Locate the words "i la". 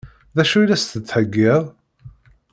0.61-0.77